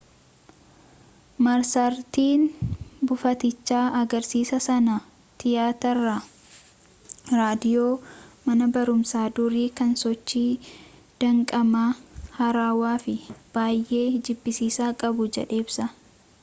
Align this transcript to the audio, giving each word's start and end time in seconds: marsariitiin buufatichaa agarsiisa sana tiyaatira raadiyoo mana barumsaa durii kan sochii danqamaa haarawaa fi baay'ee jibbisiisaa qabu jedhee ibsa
marsariitiin 1.47 2.41
buufatichaa 3.09 3.81
agarsiisa 3.99 4.59
sana 4.67 4.95
tiyaatira 5.43 6.15
raadiyoo 7.41 7.91
mana 8.47 8.69
barumsaa 8.77 9.27
durii 9.41 9.69
kan 9.81 9.93
sochii 10.05 10.49
danqamaa 11.25 11.87
haarawaa 12.39 12.97
fi 13.05 13.17
baay'ee 13.59 14.05
jibbisiisaa 14.29 14.93
qabu 15.05 15.29
jedhee 15.39 15.61
ibsa 15.65 15.91